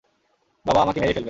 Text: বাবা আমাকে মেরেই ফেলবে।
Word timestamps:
বাবা 0.65 0.79
আমাকে 0.81 0.99
মেরেই 0.99 1.13
ফেলবে। 1.13 1.19